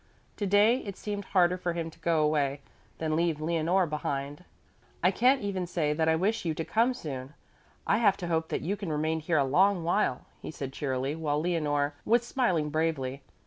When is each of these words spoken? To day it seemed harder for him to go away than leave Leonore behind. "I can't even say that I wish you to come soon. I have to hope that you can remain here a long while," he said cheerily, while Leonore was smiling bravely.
To 0.37 0.47
day 0.47 0.77
it 0.79 0.97
seemed 0.97 1.25
harder 1.25 1.59
for 1.59 1.73
him 1.73 1.91
to 1.91 1.99
go 1.99 2.23
away 2.23 2.61
than 2.97 3.15
leave 3.15 3.39
Leonore 3.39 3.85
behind. 3.85 4.43
"I 5.03 5.11
can't 5.11 5.43
even 5.43 5.67
say 5.67 5.93
that 5.93 6.09
I 6.09 6.15
wish 6.15 6.43
you 6.43 6.55
to 6.55 6.65
come 6.65 6.95
soon. 6.95 7.35
I 7.85 7.99
have 7.99 8.17
to 8.17 8.27
hope 8.27 8.47
that 8.49 8.61
you 8.61 8.75
can 8.75 8.91
remain 8.91 9.19
here 9.19 9.37
a 9.37 9.43
long 9.43 9.83
while," 9.83 10.25
he 10.41 10.49
said 10.49 10.73
cheerily, 10.73 11.13
while 11.13 11.39
Leonore 11.39 11.93
was 12.03 12.25
smiling 12.25 12.71
bravely. 12.71 13.21